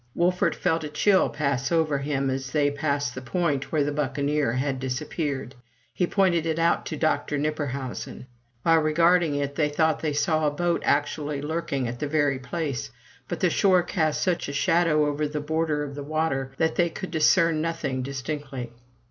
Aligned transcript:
Wolfert 0.15 0.55
felt 0.55 0.83
a 0.83 0.89
chill 0.89 1.29
pass 1.29 1.71
over 1.71 1.99
him 1.99 2.31
as 2.31 2.49
they 2.49 2.71
passed 2.71 3.13
the 3.13 3.21
point 3.21 3.71
where 3.71 3.83
the 3.83 3.91
buccaneer 3.91 4.53
had 4.53 4.79
disappeared. 4.79 5.53
He 5.93 6.07
pointed 6.07 6.47
it 6.47 6.57
out 6.57 6.87
to 6.87 6.97
Dr. 6.97 7.37
Knipperhausen. 7.37 8.25
While 8.63 8.79
regarding 8.79 9.35
it, 9.35 9.53
they 9.53 9.69
thought 9.69 9.99
they 9.99 10.13
saw 10.13 10.47
a 10.47 10.49
boat 10.49 10.81
actually 10.87 11.39
lurking 11.39 11.87
at 11.87 11.99
the 11.99 12.07
very 12.07 12.39
place; 12.39 12.89
but 13.27 13.41
the 13.41 13.51
shore 13.51 13.83
cast 13.83 14.23
such 14.23 14.49
a 14.49 14.53
shadow 14.53 15.05
over 15.05 15.27
the 15.27 15.39
border 15.39 15.83
of 15.83 15.93
the 15.93 16.01
water 16.01 16.51
that 16.57 16.77
they 16.77 16.89
could 16.89 17.11
discern 17.11 17.61
nothing 17.61 18.01
distinctly. 18.01 18.71